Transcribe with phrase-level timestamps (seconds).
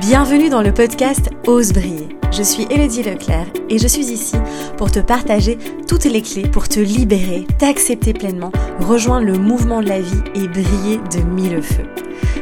[0.00, 2.08] Bienvenue dans le podcast Ose briller.
[2.32, 4.34] Je suis Elodie Leclerc et je suis ici
[4.76, 8.50] pour te partager toutes les clés pour te libérer, t'accepter pleinement,
[8.80, 11.86] rejoindre le mouvement de la vie et briller de mille feux.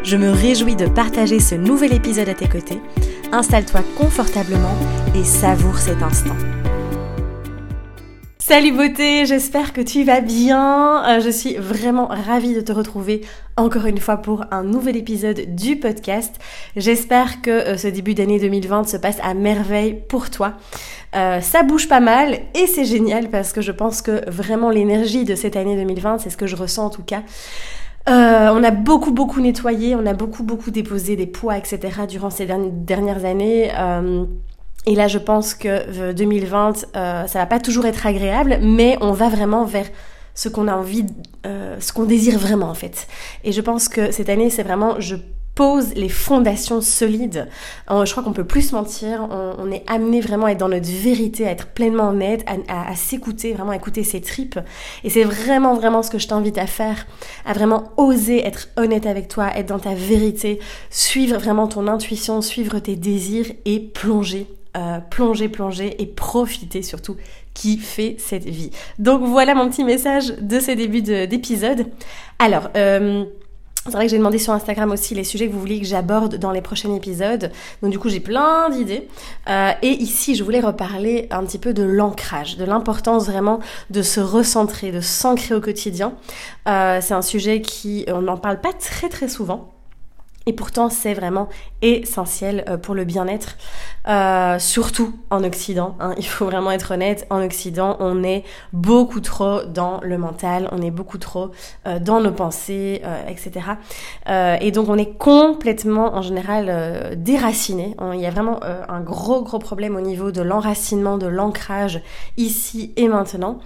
[0.02, 2.80] Je me réjouis de partager ce nouvel épisode à tes côtés.
[3.32, 4.76] Installe-toi confortablement
[5.14, 6.36] et savoure cet instant.
[8.52, 11.02] Salut beauté, j'espère que tu vas bien.
[11.06, 13.22] Euh, je suis vraiment ravie de te retrouver
[13.56, 16.34] encore une fois pour un nouvel épisode du podcast.
[16.76, 20.52] J'espère que euh, ce début d'année 2020 se passe à merveille pour toi.
[21.16, 25.24] Euh, ça bouge pas mal et c'est génial parce que je pense que vraiment l'énergie
[25.24, 27.22] de cette année 2020, c'est ce que je ressens en tout cas.
[28.06, 31.78] on a beaucoup beaucoup nettoyé, on a beaucoup beaucoup déposé des poids, etc.
[32.06, 33.70] durant ces dernières années.
[34.86, 38.96] Et là, je pense que 2020, euh, euh, ça va pas toujours être agréable, mais
[39.00, 39.86] on va vraiment vers
[40.34, 41.06] ce qu'on a envie,
[41.46, 43.06] euh, ce qu'on désire vraiment en fait.
[43.44, 45.14] Et je pense que cette année, c'est vraiment, je
[45.54, 47.46] pose les fondations solides.
[47.90, 49.28] je crois qu'on peut plus se mentir.
[49.58, 52.96] On, est amené vraiment à être dans notre vérité, à être pleinement honnête, à, à
[52.96, 54.58] s'écouter, vraiment à écouter ses tripes.
[55.04, 57.06] Et c'est vraiment, vraiment ce que je t'invite à faire,
[57.44, 62.40] à vraiment oser être honnête avec toi, être dans ta vérité, suivre vraiment ton intuition,
[62.40, 67.16] suivre tes désirs et plonger euh, plonger, plonger et profiter surtout
[67.52, 68.70] qui fait cette vie.
[68.98, 71.88] Donc voilà mon petit message de ce début d'épisode.
[72.38, 73.26] Alors, euh,
[73.84, 76.36] c'est vrai que j'ai demandé sur Instagram aussi les sujets que vous vouliez que j'aborde
[76.36, 77.52] dans les prochains épisodes.
[77.82, 79.08] Donc du coup j'ai plein d'idées.
[79.50, 84.00] Euh, et ici je voulais reparler un petit peu de l'ancrage, de l'importance vraiment de
[84.00, 86.14] se recentrer, de s'ancrer au quotidien.
[86.64, 89.81] c'est un sujet qui on n'en parle pas très très souvent.
[90.46, 91.48] Et pourtant, c'est vraiment
[91.82, 93.56] essentiel euh, pour le bien-être,
[94.08, 95.96] euh, surtout en Occident.
[96.00, 96.14] Hein.
[96.18, 100.82] Il faut vraiment être honnête, en Occident, on est beaucoup trop dans le mental, on
[100.82, 101.50] est beaucoup trop
[101.86, 103.66] euh, dans nos pensées, etc.
[104.60, 107.96] et donc, on est complètement, en général, déraciné.
[108.14, 112.00] Il y a vraiment un gros, gros problème au niveau de l'enracinement, de l'ancrage
[112.36, 113.60] ici et maintenant.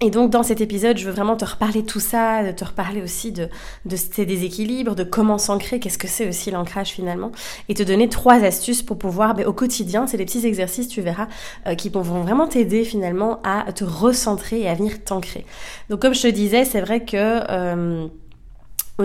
[0.00, 2.64] Et donc dans cet épisode, je veux vraiment te reparler de tout ça, de te
[2.64, 3.48] reparler aussi de,
[3.84, 7.32] de ces déséquilibres, de comment s'ancrer, qu'est-ce que c'est aussi l'ancrage finalement,
[7.68, 11.00] et te donner trois astuces pour pouvoir, ben, au quotidien, c'est des petits exercices, tu
[11.00, 11.26] verras,
[11.66, 15.44] euh, qui vont vraiment t'aider finalement à te recentrer et à venir t'ancrer.
[15.90, 17.16] Donc comme je te disais, c'est vrai que...
[17.16, 18.06] Euh,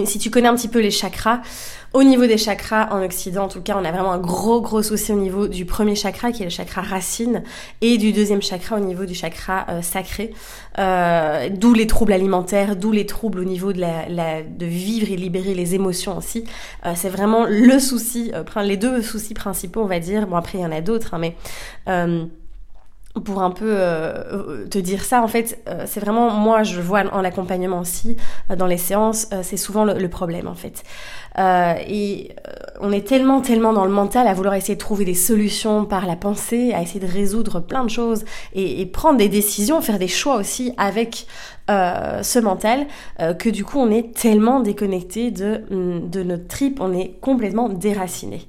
[0.06, 1.42] si tu connais un petit peu les chakras,
[1.94, 4.82] au niveau des chakras en Occident, en tout cas, on a vraiment un gros gros
[4.82, 7.44] souci au niveau du premier chakra qui est le chakra racine
[7.82, 10.34] et du deuxième chakra au niveau du chakra euh, sacré.
[10.80, 15.16] Euh, d'où les troubles alimentaires, d'où les troubles au niveau de, la, de vivre et
[15.16, 16.46] libérer les émotions aussi.
[16.88, 18.32] Euh, c'est vraiment le souci,
[18.64, 20.26] les deux soucis principaux, on va dire.
[20.26, 21.36] Bon après il y en a d'autres, hein, mais
[23.20, 27.04] pour un peu euh, te dire ça, en fait, euh, c'est vraiment moi je vois
[27.14, 28.18] en accompagnement aussi
[28.50, 30.84] euh, dans les séances, c'est souvent le, problème en fait.
[31.38, 32.36] et
[32.82, 36.06] on est tellement tellement dans le mental à vouloir essayer de trouver des solutions par
[36.06, 39.98] la pensée, à essayer de résoudre plein de choses et, et prendre des décisions, faire
[39.98, 41.26] des choix aussi avec
[41.68, 42.86] ce mental
[43.40, 48.42] que du coup on est tellement déconnecté de de notre trip, on est complètement déraciné.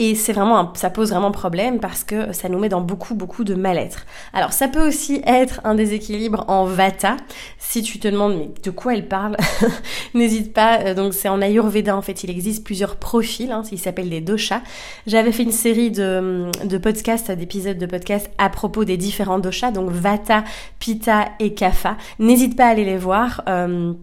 [0.00, 3.42] Et c'est vraiment, ça pose vraiment problème parce que ça nous met dans beaucoup, beaucoup
[3.42, 4.06] de mal-être.
[4.32, 7.16] Alors, ça peut aussi être un déséquilibre en vata.
[7.58, 9.36] Si tu te demandes, mais de quoi elle parle
[10.14, 10.80] N'hésite pas.
[10.82, 12.22] Euh, donc, c'est en Ayurveda, en fait.
[12.22, 13.50] Il existe plusieurs profils.
[13.50, 14.62] Hein, ils s'appellent des doshas.
[15.08, 16.48] J'avais fait une série de,
[16.80, 19.72] podcasts, d'épisodes de podcasts à propos des différents doshas.
[19.72, 20.44] Donc, vata,
[20.78, 21.96] pitta et kapha.
[22.20, 23.42] N'hésite pas à aller les voir.
[23.48, 23.94] Euh,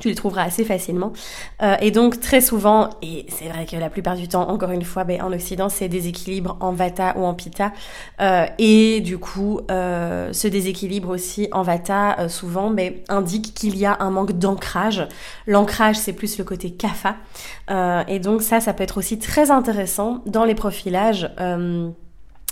[0.00, 1.12] tu les trouveras assez facilement.
[1.62, 4.82] Euh, et donc très souvent, et c'est vrai que la plupart du temps, encore une
[4.82, 7.72] fois, ben, en Occident, c'est déséquilibre en Vata ou en Pitta.
[8.20, 13.76] Euh, et du coup, euh, ce déséquilibre aussi en Vata, euh, souvent, ben, indique qu'il
[13.78, 15.06] y a un manque d'ancrage.
[15.46, 17.16] L'ancrage, c'est plus le côté Kapha.
[17.70, 21.30] Euh, et donc ça, ça peut être aussi très intéressant dans les profilages.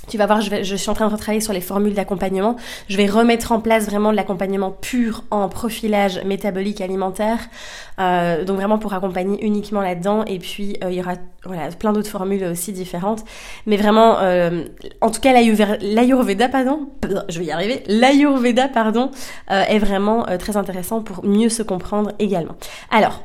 [0.08, 2.56] Tu vas voir, je, vais, je, suis en train de retravailler sur les formules d'accompagnement.
[2.88, 7.38] Je vais remettre en place vraiment de l'accompagnement pur en profilage métabolique alimentaire.
[8.00, 10.24] Euh, donc vraiment pour accompagner uniquement là-dedans.
[10.24, 13.24] Et puis euh, il y aura voilà, plein d'autres formules aussi différentes.
[13.66, 14.64] Mais vraiment, euh,
[15.00, 16.88] en tout cas l'Ayurveda, pardon,
[17.28, 19.10] je vais y arriver, l'Ayurveda, pardon,
[19.50, 22.54] euh, est vraiment euh, très intéressant pour mieux se comprendre également.
[22.90, 23.22] Alors,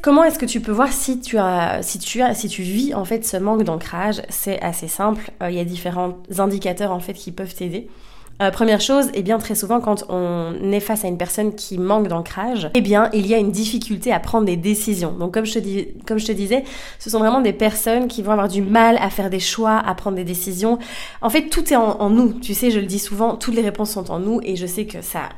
[0.00, 2.94] comment est-ce que tu peux voir si tu as, si tu as, si tu vis
[2.94, 4.22] en fait ce manque d'ancrage?
[4.28, 5.30] C'est assez simple.
[5.42, 7.88] Euh, il y a différents indicateurs en fait qui peuvent t'aider.
[8.42, 11.54] Euh, première chose, et eh bien très souvent quand on est face à une personne
[11.54, 15.12] qui manque d'ancrage, eh bien il y a une difficulté à prendre des décisions.
[15.12, 16.64] Donc comme je te disais,
[16.98, 19.94] ce sont vraiment des personnes qui vont avoir du mal à faire des choix, à
[19.94, 20.78] prendre des décisions.
[21.20, 22.32] En fait, tout est en nous.
[22.32, 24.86] Tu sais, je le dis souvent, toutes les réponses sont en nous et je sais
[24.86, 25.28] que ça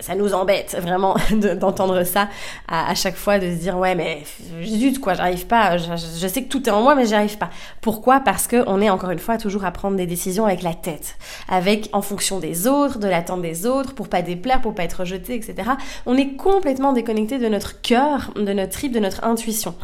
[0.00, 1.16] ça nous embête vraiment
[1.60, 2.28] d'entendre ça
[2.68, 4.22] à, chaque fois, de se dire ouais mais
[4.62, 7.50] zut quoi, j'arrive pas, je, sais que tout est en moi mais j'y arrive pas.
[7.80, 8.20] Pourquoi?
[8.20, 11.16] Parce que on est encore une fois toujours à prendre des décisions avec la tête,
[11.48, 15.00] avec en fonction des autres, de l'attente des autres, pour pas déplaire, pour pas être
[15.00, 15.70] rejeté, etc.
[16.06, 19.74] On est complètement déconnecté de notre cœur, de notre trip, de notre intuition.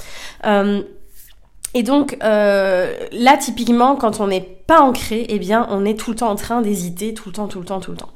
[0.47, 0.83] Euh,
[1.75, 6.11] et donc euh, là, typiquement, quand on n'est pas ancré, eh bien, on est tout
[6.11, 8.11] le temps en train d'hésiter, tout le temps, tout le temps, tout le temps.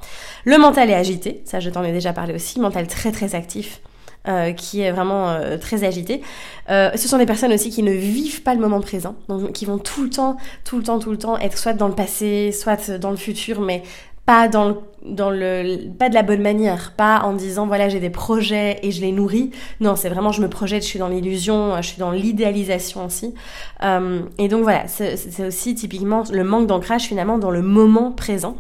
[0.44, 3.80] Le mental est agité, ça je t'en ai déjà parlé aussi, mental très très actif.
[4.26, 6.22] Euh, qui est vraiment euh, très agité.
[6.70, 9.66] Euh, ce sont des personnes aussi qui ne vivent pas le moment présent, donc qui
[9.66, 12.50] vont tout le temps, tout le temps, tout le temps être soit dans le passé,
[12.50, 13.82] soit dans le futur, mais
[14.26, 18.00] pas dans le, dans le pas de la bonne manière, pas en disant voilà j'ai
[18.00, 19.50] des projets et je les nourris.
[19.80, 23.34] Non, c'est vraiment je me projette, je suis dans l'illusion, je suis dans l'idéalisation aussi.
[23.82, 28.56] Euh, et donc voilà, c'est aussi typiquement le manque d'ancrage finalement dans le moment présent.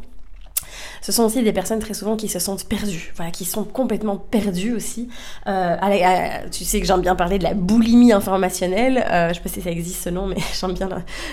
[1.04, 4.16] Ce sont aussi des personnes très souvent qui se sentent perdues, voilà, qui sont complètement
[4.16, 5.10] perdues aussi.
[5.46, 5.76] Euh,
[6.50, 9.04] tu sais que j'aime bien parler de la boulimie informationnelle.
[9.10, 10.88] Euh, je sais pas si ça existe ce nom, mais j'aime bien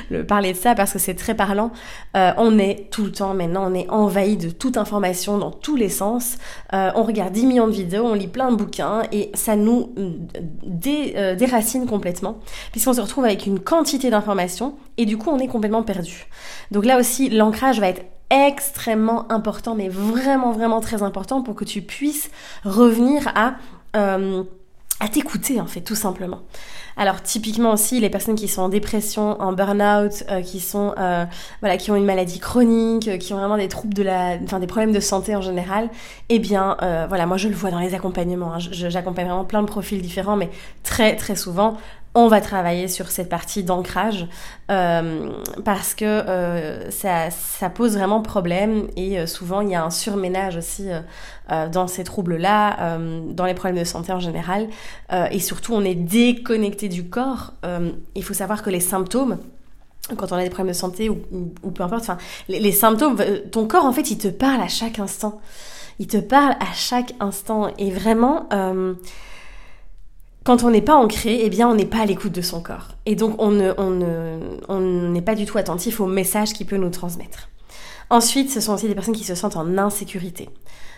[0.09, 1.71] le, parler de ça parce que c'est très parlant.
[2.17, 5.77] Euh, on est tout le temps maintenant, on est envahi de toute information dans tous
[5.77, 6.37] les sens.
[6.73, 9.95] Euh, on regarde 10 millions de vidéos, on lit plein de bouquins et ça nous
[9.97, 12.39] euh, déracine complètement
[12.73, 16.27] puisqu'on se retrouve avec une quantité d'informations et du coup on est complètement perdu.
[16.71, 21.65] Donc là aussi, l'ancrage va être extrêmement important, mais vraiment, vraiment très important pour que
[21.65, 22.31] tu puisses
[22.63, 23.55] revenir à,
[23.95, 24.43] euh,
[25.01, 26.39] à t'écouter, en fait, tout simplement.
[26.97, 31.25] Alors typiquement aussi les personnes qui sont en dépression, en burn-out, euh, qui sont euh,
[31.61, 34.67] voilà, qui ont une maladie chronique, qui ont vraiment des troubles de la, enfin des
[34.67, 35.89] problèmes de santé en général,
[36.27, 36.75] eh bien
[37.07, 38.53] voilà, moi je le vois dans les accompagnements.
[38.53, 38.59] Hein.
[38.59, 40.49] J'accompagne vraiment plein de profils différents, mais
[40.83, 41.77] très très souvent
[42.13, 44.27] on va travailler sur cette partie d'ancrage
[44.69, 45.29] euh,
[45.63, 49.89] parce que euh, ça, ça, pose vraiment problème et euh, souvent il y a un
[49.89, 50.89] surménage aussi
[51.73, 52.97] dans ces troubles-là,
[53.27, 54.69] dans les problèmes de santé en général.
[55.31, 57.53] Et surtout on est déconnecté du corps.
[58.15, 59.37] il faut savoir que les symptômes
[60.17, 61.15] quand on a des problèmes de santé ou,
[61.71, 62.17] peu importe, enfin
[62.47, 63.17] les, les, symptômes,
[63.51, 65.41] ton corps en fait il te parle à chaque instant,
[65.99, 67.67] il te parle à chaque instant.
[67.77, 68.47] Et vraiment
[70.43, 72.89] quand on n'est pas ancré, eh bien, on n'est pas à l'écoute de son corps.
[73.05, 73.73] Et donc, on n'est
[74.67, 77.49] on pas du tout attentif au message qu'il peut nous transmettre.
[78.09, 80.49] Ensuite, ce sont aussi des personnes qui se sentent en insécurité.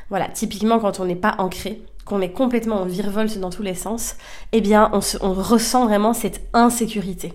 [0.10, 3.76] Voilà, typiquement, quand on n'est pas ancré, qu'on est complètement en virevolte dans tous les
[3.76, 4.16] sens,
[4.52, 4.92] eh bien,
[5.22, 7.34] on, ressent vraiment cette insécurité.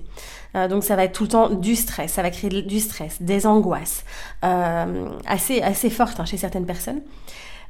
[0.55, 3.20] Euh, donc ça va être tout le temps du stress, ça va créer du stress,
[3.20, 4.05] des angoisses,
[4.44, 7.02] euh, assez, assez fortes hein, chez certaines personnes.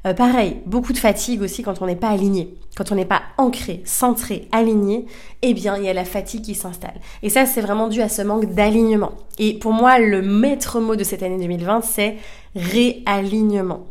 [0.06, 2.54] Euh, pareil, beaucoup de fatigue aussi quand on n'est pas aligné.
[2.76, 5.06] Quand on n'est pas ancré, centré, aligné,
[5.42, 7.00] eh bien, il y a la fatigue qui s'installe.
[7.22, 9.12] Et ça, c'est vraiment dû à ce manque d'alignement.
[9.38, 12.16] Et pour moi, le maître mot de cette année 2020, c'est
[12.54, 13.86] réalignement.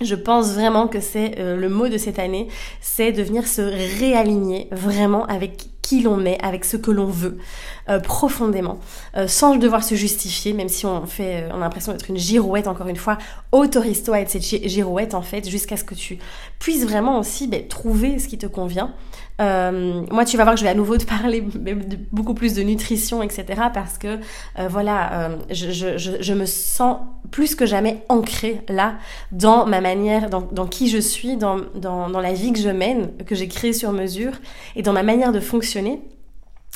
[0.00, 2.48] Je pense vraiment que c'est euh, le mot de cette année,
[2.80, 7.38] c'est de venir se réaligner vraiment avec qui l'on est, avec ce que l'on veut,
[7.88, 8.80] euh, profondément,
[9.16, 12.66] euh, sans devoir se justifier, même si on fait, on a l'impression d'être une girouette,
[12.66, 13.18] encore une fois,
[13.52, 16.18] autorise-toi à être cette girouette en fait, jusqu'à ce que tu
[16.58, 18.94] puisses vraiment aussi ben, trouver ce qui te convient.
[19.40, 21.44] Euh, moi, tu vas voir que je vais à nouveau te parler
[22.12, 23.44] beaucoup plus de nutrition, etc.
[23.72, 24.18] Parce que,
[24.58, 26.98] euh, voilà, euh, je, je, je, me sens
[27.30, 28.94] plus que jamais ancrée là,
[29.32, 32.68] dans ma manière, dans, dans qui je suis, dans, dans, dans, la vie que je
[32.68, 34.32] mène, que j'ai créée sur mesure,
[34.76, 36.00] et dans ma manière de fonctionner.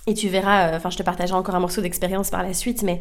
[0.06, 2.98] Et tu verras, enfin, je te partagerai encore un morceau d'expérience par la suite, mais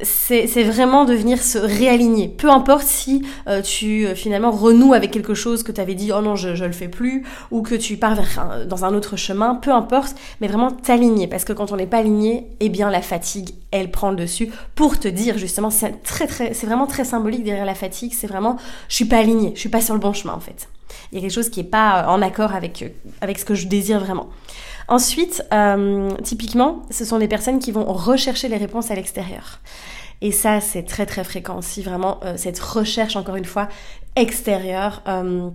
[0.00, 2.28] c'est vraiment de venir se réaligner.
[2.28, 6.12] Peu importe si euh, tu euh, finalement renoues avec quelque chose que tu avais dit
[6.12, 9.16] oh non je, je le fais plus ou que tu pars vers dans un autre
[9.16, 12.90] chemin, peu importe, mais vraiment t'aligner parce que quand on n'est pas aligné, eh bien
[12.90, 16.86] la fatigue elle prend le dessus pour te dire justement c'est très très c'est vraiment
[16.86, 18.56] très symbolique derrière la fatigue, c'est vraiment
[18.88, 20.68] je suis pas aligné, je suis pas sur le bon chemin en fait.
[21.10, 22.84] Il y a quelque chose qui est pas en accord avec
[23.20, 24.28] avec ce que je désire vraiment.
[24.88, 29.60] Ensuite, euh, typiquement, ce sont des personnes qui vont rechercher les réponses à l'extérieur.
[30.22, 33.68] Et ça, c'est très très fréquent aussi, vraiment, euh, cette recherche, encore une fois,
[34.16, 35.02] extérieure.
[35.06, 35.50] Euh,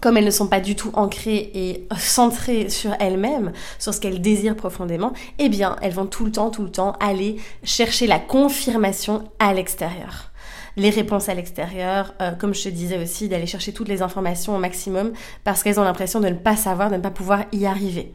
[0.00, 4.20] comme elles ne sont pas du tout ancrées et centrées sur elles-mêmes, sur ce qu'elles
[4.20, 8.18] désirent profondément, eh bien, elles vont tout le temps, tout le temps aller chercher la
[8.18, 10.32] confirmation à l'extérieur
[10.76, 14.58] les réponses à l'extérieur, comme je te disais aussi, d'aller chercher toutes les informations au
[14.58, 15.12] maximum
[15.44, 18.12] parce qu'elles ont l'impression de ne pas savoir, de ne pas pouvoir y arriver.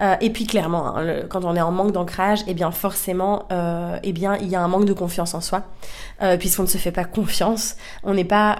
[0.00, 3.98] Euh, et puis clairement, hein, quand on est en manque d'ancrage, eh bien forcément, euh,
[4.02, 5.62] eh bien il y a un manque de confiance en soi,
[6.22, 8.58] euh, puisqu'on ne se fait pas confiance, on n'est pas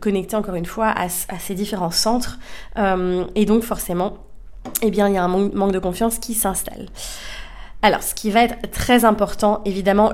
[0.00, 2.38] connecté encore une fois à, ces différents centres,
[3.34, 4.18] et donc forcément,
[4.82, 6.86] eh bien il y a un manque de confiance qui s'installe.
[7.82, 10.12] Alors, ce qui va être très important, évidemment,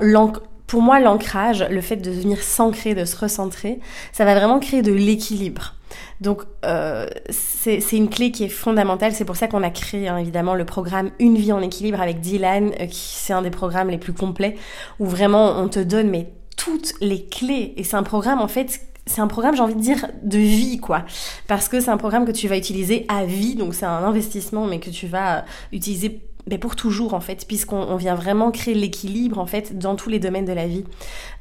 [0.67, 3.79] pour moi, l'ancrage, le fait de venir s'ancrer, de se recentrer,
[4.11, 5.75] ça va vraiment créer de l'équilibre.
[6.21, 9.13] Donc euh, c'est une clé qui est fondamentale.
[9.13, 12.19] C'est pour ça qu'on a créé hein, évidemment le programme Une vie en équilibre avec
[12.19, 14.55] Dylan, euh, qui c'est un des programmes les plus complets
[14.99, 17.73] où vraiment on te donne mais toutes les clés.
[17.77, 20.79] Et c'est un programme en fait c'est un programme, j'ai envie de dire, de vie,
[20.79, 21.03] quoi.
[21.47, 24.65] Parce que c'est un programme que tu vas utiliser à vie, donc c'est un investissement,
[24.65, 29.39] mais que tu vas utiliser mais pour toujours en fait, puisqu'on vient vraiment créer l'équilibre
[29.39, 30.83] en fait dans tous les domaines de la vie.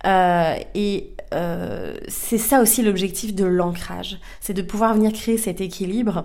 [0.06, 5.60] Euh, et euh, c'est ça aussi l'objectif de l'ancrage, c'est de pouvoir venir créer cet
[5.60, 6.24] équilibre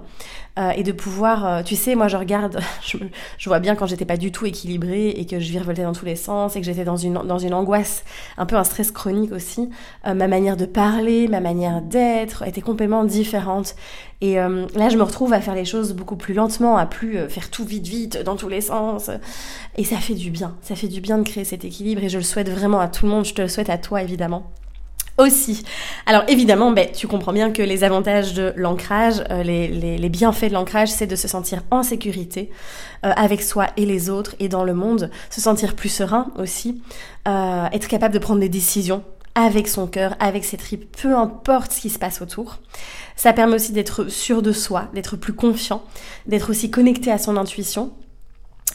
[0.59, 2.97] euh, et de pouvoir, euh, tu sais, moi je regarde, je,
[3.37, 6.05] je vois bien quand j'étais pas du tout équilibrée et que je virevoltais dans tous
[6.05, 8.03] les sens et que j'étais dans une, dans une angoisse,
[8.37, 9.69] un peu un stress chronique aussi,
[10.05, 13.75] ma manière de parler, ma manière d'être était complètement différente.
[14.21, 17.51] Et là je me retrouve à faire les choses beaucoup plus lentement, à plus faire
[17.51, 19.11] tout vite vite dans tous les sens.
[19.75, 22.17] Et ça fait du bien, ça fait du bien de créer cet équilibre et je
[22.17, 24.51] le souhaite vraiment à tout le monde, je te le souhaite à toi évidemment
[25.17, 25.63] aussi.
[26.05, 30.49] Alors évidemment, ben, tu comprends bien que les avantages de l'ancrage, euh, les, les, bienfaits
[30.49, 32.51] de l'ancrage, c'est de se sentir en sécurité
[33.05, 36.81] euh, avec soi et les autres et dans le monde, se sentir plus serein aussi,
[37.27, 39.03] euh, être capable de prendre des décisions
[39.35, 42.57] avec son cœur, avec ses tripes, peu importe ce qui se passe autour.
[43.15, 45.83] Ça permet aussi d'être sûr de soi, d'être plus confiant,
[46.25, 47.93] d'être aussi connecté à son intuition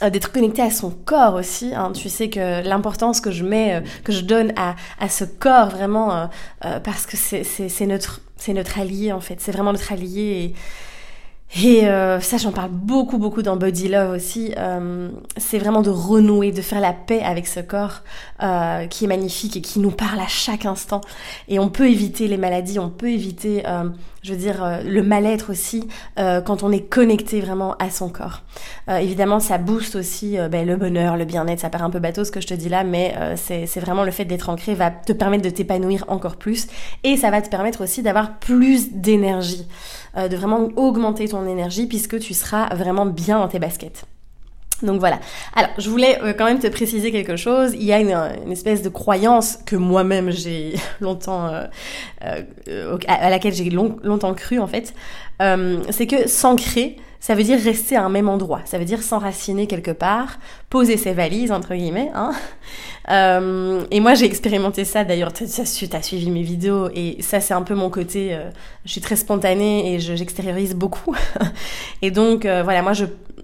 [0.01, 1.75] d'être connecté à son corps aussi.
[1.75, 1.93] Hein.
[1.93, 5.69] Tu sais que l'importance que je mets, euh, que je donne à, à ce corps
[5.69, 6.29] vraiment,
[6.65, 9.41] euh, parce que c'est notre, notre allié en fait.
[9.41, 10.55] C'est vraiment notre allié.
[11.55, 14.55] Et euh, ça, j'en parle beaucoup, beaucoup dans Body Love aussi.
[14.57, 18.01] Euh, c'est vraiment de renouer, de faire la paix avec ce corps
[18.43, 21.03] euh, qui est magnifique et qui nous parle à chaque instant.
[21.49, 23.65] Et on peut éviter les maladies, on peut éviter,
[24.23, 28.43] je veux dire, le mal-être aussi quand on est connecté vraiment à son corps.
[28.89, 31.61] évidemment, ça booste aussi ben, le bonheur, le bien-être.
[31.61, 34.11] Ça paraît un peu bateau ce que je te dis là, mais c'est vraiment le
[34.11, 36.69] fait d'être ancré va te permettre de t'épanouir encore plus.
[37.05, 39.67] Et ça va te permettre aussi d'avoir plus d'énergie.
[40.15, 44.05] Euh, de vraiment augmenter ton énergie puisque tu seras vraiment bien dans tes baskets.
[44.83, 45.21] Donc voilà.
[45.55, 47.73] Alors, je voulais euh, quand même te préciser quelque chose.
[47.75, 51.49] Il y a une, espèce de croyance que moi-même j'ai longtemps,
[52.25, 54.93] euh, à laquelle j'ai longtemps cru en fait.
[55.39, 58.63] c'est que s'ancrer, ça veut dire rester à un même endroit.
[58.65, 62.11] Ça veut dire s'enraciner quelque part, poser ses valises entre guillemets.
[62.17, 62.33] Hein.
[63.11, 65.05] Euh, et moi, j'ai expérimenté ça.
[65.05, 68.35] D'ailleurs, tu as suivi mes vidéos et ça, c'est un peu mon côté.
[68.35, 68.51] Euh,
[68.85, 71.15] je suis très spontanée et j'extériorise beaucoup.
[72.03, 72.93] et donc, euh, voilà, moi,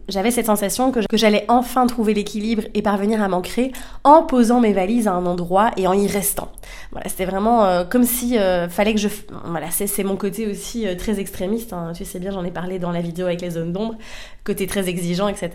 [0.09, 3.73] j'avais cette sensation que, j'allais enfin trouver l'équilibre et parvenir à m'ancrer
[4.05, 6.51] en posant mes valises à un endroit et en y restant.
[6.93, 8.37] Voilà, c'était vraiment comme si
[8.69, 9.09] fallait que je.
[9.47, 11.73] Voilà, c'est mon côté aussi très extrémiste.
[11.73, 11.93] Hein.
[11.95, 13.97] Tu sais bien, j'en ai parlé dans la vidéo avec les zones d'ombre,
[14.45, 15.51] côté très exigeant, etc.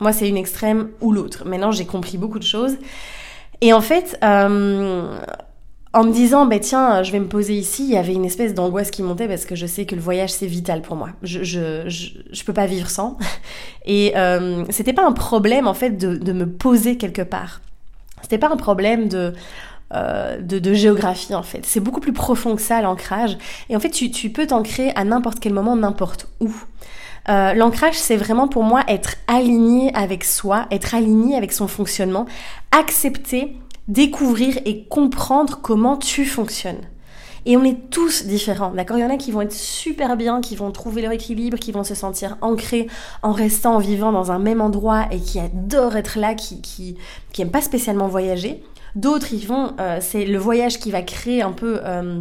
[0.00, 1.44] Moi, c'est une extrême ou l'autre.
[1.46, 2.76] Maintenant, j'ai compris beaucoup de choses.
[3.60, 5.18] Et en fait, euh,
[5.94, 8.54] en me disant, bah, tiens, je vais me poser ici, il y avait une espèce
[8.54, 11.10] d'angoisse qui montait parce que je sais que le voyage, c'est vital pour moi.
[11.22, 13.16] Je, je, je, peux pas vivre sans.
[13.86, 17.60] Et euh, c'était pas un problème, en fait, de, de me poser quelque part.
[18.22, 19.32] C'était pas un problème de,
[19.94, 21.64] euh, de, de, géographie en fait.
[21.64, 23.38] C'est beaucoup plus profond que ça l'ancrage.
[23.70, 26.52] Et en fait, tu, tu peux t'ancrer à n'importe quel moment, n'importe où.
[27.28, 32.26] Euh, L'ancrage, c'est vraiment pour moi être aligné avec soi, être aligné avec son fonctionnement,
[32.70, 33.56] accepter,
[33.88, 36.82] découvrir et comprendre comment tu fonctionnes.
[37.46, 38.98] Et on est tous différents, d'accord?
[38.98, 41.72] Il y en a qui vont être super bien, qui vont trouver leur équilibre, qui
[41.72, 42.88] vont se sentir ancrés
[43.22, 46.96] en restant, en vivant dans un même endroit et qui adorent être là, qui, qui,
[47.32, 48.62] qui aiment pas spécialement voyager.
[48.96, 52.20] D'autres, ils vont, euh, c'est le voyage qui va créer un peu euh,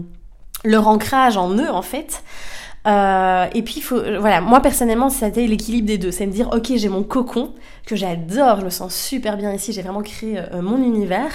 [0.64, 2.24] leur ancrage en eux, en fait.
[2.88, 6.12] Euh, et puis, faut, voilà, moi personnellement, c'était l'équilibre des deux.
[6.12, 7.54] C'est me dire, ok, j'ai mon cocon
[7.86, 11.32] que j'adore, je me sens super bien ici, j'ai vraiment créé euh, mon univers.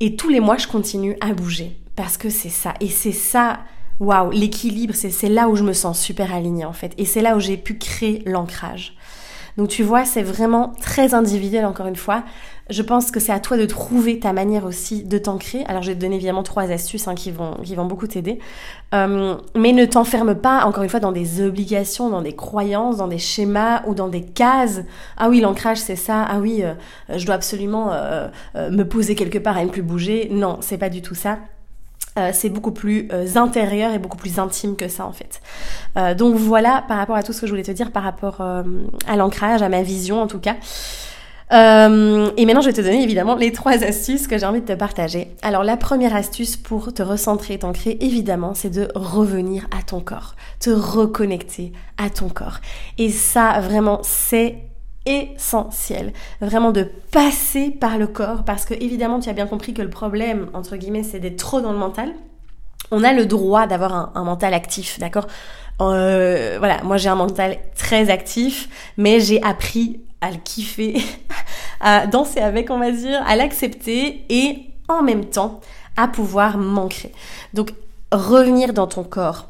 [0.00, 2.74] Et tous les mois, je continue à bouger parce que c'est ça.
[2.80, 3.60] Et c'est ça,
[3.98, 6.92] waouh, l'équilibre, c'est là où je me sens super alignée en fait.
[6.98, 8.94] Et c'est là où j'ai pu créer l'ancrage.
[9.58, 12.22] Donc tu vois, c'est vraiment très individuel encore une fois.
[12.70, 15.64] Je pense que c'est à toi de trouver ta manière aussi de t'ancrer.
[15.66, 18.38] Alors je vais te donner évidemment trois astuces hein, qui, vont, qui vont beaucoup t'aider.
[18.94, 23.08] Euh, mais ne t'enferme pas encore une fois dans des obligations, dans des croyances, dans
[23.08, 24.82] des schémas ou dans des cases.
[25.16, 26.22] Ah oui, l'ancrage c'est ça.
[26.22, 26.74] Ah oui, euh,
[27.18, 30.28] je dois absolument euh, me poser quelque part et ne plus bouger.
[30.30, 31.38] Non, c'est pas du tout ça.
[32.18, 35.40] Euh, c'est beaucoup plus euh, intérieur et beaucoup plus intime que ça en fait.
[35.96, 38.40] Euh, donc voilà par rapport à tout ce que je voulais te dire par rapport
[38.40, 40.56] à l'ancrage, à ma vision en tout cas.
[41.50, 44.72] et maintenant, je vais te donner évidemment les trois astuces que j'ai envie de te
[44.72, 45.28] partager.
[45.42, 50.00] Alors, la première astuce pour te recentrer et t'ancrer, évidemment, c'est de revenir à ton
[50.00, 52.58] corps, te reconnecter à ton corps.
[52.98, 54.56] Et ça, vraiment, c'est
[55.08, 59.82] essentiel, vraiment de passer par le corps, parce que évidemment tu as bien compris que
[59.82, 62.12] le problème, entre guillemets, c'est d'être trop dans le mental.
[62.90, 65.26] On a le droit d'avoir un, mental actif, d'accord?
[65.80, 71.02] Euh, Voilà, moi j'ai un mental très actif, mais j'ai appris à le kiffer,
[71.80, 75.60] à danser avec, on va dire, à l'accepter et en même temps
[75.96, 77.12] à pouvoir m'ancrer.
[77.54, 77.72] Donc
[78.12, 79.48] revenir dans ton corps,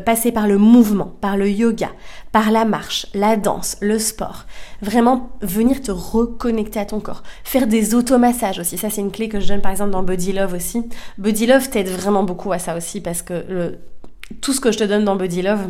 [0.00, 1.90] passer par le mouvement, par le yoga,
[2.32, 4.44] par la marche, la danse, le sport.
[4.82, 7.22] Vraiment venir te reconnecter à ton corps.
[7.44, 8.78] Faire des automassages aussi.
[8.78, 10.82] Ça, c'est une clé que je donne par exemple dans Body Love aussi.
[11.18, 13.78] Body Love t'aide vraiment beaucoup à ça aussi parce que le,
[14.40, 15.68] tout ce que je te donne dans Body Love,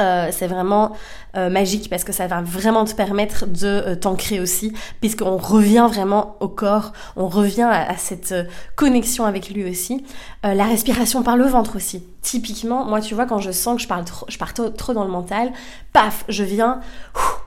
[0.00, 0.92] euh, c'est vraiment
[1.36, 5.86] euh, magique parce que ça va vraiment te permettre de euh, t'ancrer aussi, puisqu'on revient
[5.90, 8.34] vraiment au corps, on revient à, cette
[8.76, 10.04] connexion avec lui aussi.
[10.42, 12.02] la respiration par le ventre aussi.
[12.22, 15.04] Typiquement, moi tu vois, quand je sens que je, parle trop, je pars trop, dans
[15.04, 15.52] le mental,
[15.92, 16.80] paf, je viens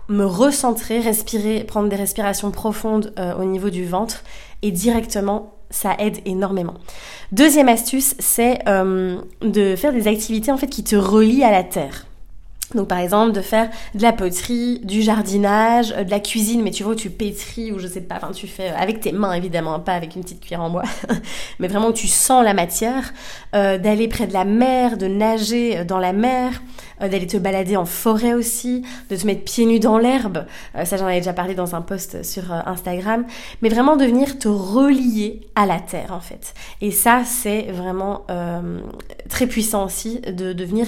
[0.09, 4.23] me recentrer, respirer, prendre des respirations profondes au niveau du ventre
[4.61, 6.75] et directement ça aide énormément.
[7.31, 12.05] Deuxième astuce, c'est de faire des activités en fait qui te relient à la terre.
[12.75, 16.71] Donc par exemple de faire de la poterie, du jardinage, euh, de la cuisine, mais
[16.71, 19.33] tu vois tu pétris ou je sais pas, enfin tu fais euh, avec tes mains
[19.33, 20.83] évidemment, pas avec une petite cuillère en bois,
[21.59, 23.13] mais vraiment tu sens la matière,
[23.55, 26.61] euh, d'aller près de la mer, de nager dans la mer,
[27.09, 30.45] d'aller te balader en forêt aussi, de te mettre pieds nus dans l'herbe,
[30.83, 33.25] ça j'en avais déjà parlé dans un post sur Instagram,
[33.61, 36.53] mais vraiment de venir te relier à la terre en fait.
[36.81, 38.25] Et ça c'est vraiment
[39.29, 40.87] très puissant aussi de, venir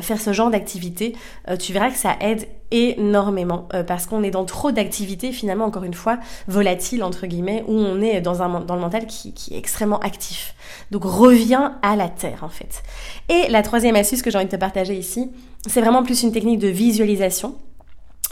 [0.00, 1.14] faire ce genre d'activité.
[1.48, 5.64] Euh, tu verras que ça aide énormément euh, parce qu'on est dans trop d'activités finalement
[5.64, 6.18] encore une fois
[6.48, 10.54] volatiles entre guillemets où on est dans, un, dans le mental qui, est extrêmement actif.
[10.90, 12.82] Donc reviens à la terre en fait.
[13.28, 15.30] Et la troisième astuce que j'ai envie de te partager ici,
[15.66, 17.54] c'est vraiment plus une technique de visualisation.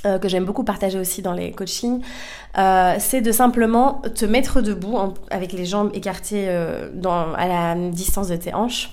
[0.06, 2.02] Euh, que j'aime beaucoup partager aussi dans les coachings,
[2.98, 4.98] c'est de simplement te mettre debout
[5.30, 8.90] avec les jambes écartées à la distance de tes hanches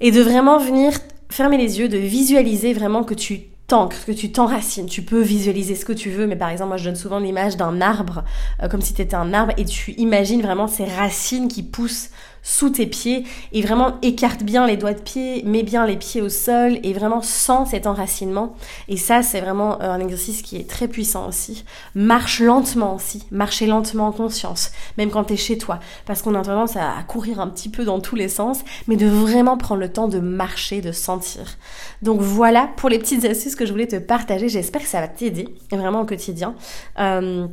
[0.00, 0.92] et de vraiment venir
[1.30, 4.86] fermer les yeux, de visualiser vraiment que tu t'ancres, que tu t'enracines.
[4.86, 7.56] Tu peux visualiser ce que tu veux, mais par exemple, moi je donne souvent l'image
[7.56, 8.24] d'un arbre,
[8.62, 12.08] euh, comme si tu étais un arbre, et tu imagines vraiment ces racines qui poussent
[12.42, 16.22] sous tes pieds et vraiment écarte bien les doigts de pied, mets bien les pieds
[16.22, 18.54] au sol et vraiment sens cet enracinement.
[18.88, 21.64] Et ça, c'est vraiment euh, un exercice qui est très puissant aussi.
[21.94, 26.34] Marche lentement aussi, marcher lentement en conscience, même quand tu es chez toi, parce qu'on
[26.34, 29.80] a tendance à courir un petit peu dans tous les sens, mais de vraiment prendre
[29.80, 31.56] le temps de marcher, de sentir.
[32.02, 34.48] Donc voilà pour les petites astuces que je voulais te partager.
[34.48, 36.54] J'espère que ça va t'aider vraiment au quotidien.
[36.98, 37.46] Euh,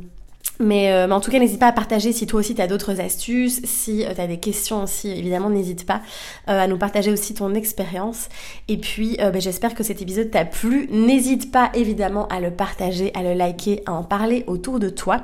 [0.58, 2.66] mais, euh, mais, en tout cas, n'hésite pas à partager si toi aussi tu as
[2.66, 6.00] d'autres astuces, si euh, tu as des questions aussi, évidemment, n'hésite pas
[6.48, 8.28] euh, à nous partager aussi ton expérience.
[8.68, 10.88] Et puis, ben, j'espère que cet épisode t'a plu.
[10.90, 15.22] N'hésite pas évidemment à le partager, à le liker, à en parler autour de toi.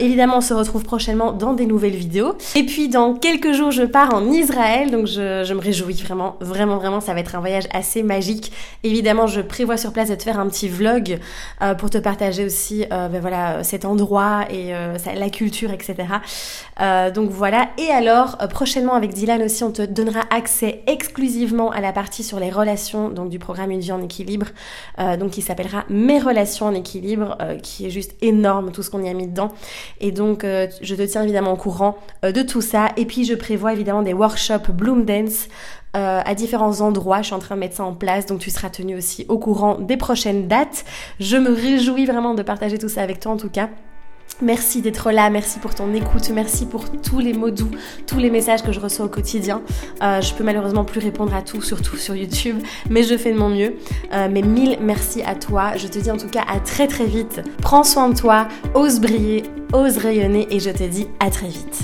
[0.00, 2.36] évidemment, on se retrouve prochainement dans des nouvelles vidéos.
[2.54, 6.36] Et puis, dans quelques jours, je pars en Israël, donc je, je me réjouis vraiment,
[6.40, 8.52] vraiment, vraiment, ça va être un voyage assez magique.
[8.82, 11.18] Évidemment, je prévois sur place de te faire un petit vlog
[11.78, 15.96] pour te partager aussi, ben, voilà, cet endroit et euh, la culture, etc.
[16.80, 17.68] Euh, donc voilà.
[17.78, 22.22] Et alors, euh, prochainement avec Dylan aussi, on te donnera accès exclusivement à la partie
[22.22, 24.46] sur les relations, donc du programme Une vie en équilibre,
[25.18, 29.08] donc qui s'appellera Mes relations en équilibre, qui est juste énorme tout ce qu'on y
[29.08, 29.52] a mis dedans.
[30.00, 32.90] Et donc, je te tiens évidemment au courant de tout ça.
[32.96, 35.48] Et puis, je prévois évidemment des workshops Bloom Dance
[35.94, 37.22] à différents endroits.
[37.22, 39.38] Je suis en train de mettre ça en place, donc tu seras tenu aussi au
[39.38, 40.84] courant des prochaines dates.
[41.20, 43.68] Je me réjouis vraiment de partager tout ça avec toi en tout cas.
[44.42, 47.70] Merci d'être là, merci pour ton écoute, merci pour tous les mots doux,
[48.06, 49.62] tous les messages que je reçois au quotidien.
[50.02, 52.56] Euh, je peux malheureusement plus répondre à tout, surtout sur YouTube,
[52.90, 53.76] mais je fais de mon mieux.
[54.12, 55.76] Euh, mais mille merci à toi.
[55.76, 57.42] Je te dis en tout cas à très très vite.
[57.62, 61.82] Prends soin de toi, ose briller, ose rayonner et je te dis à très vite.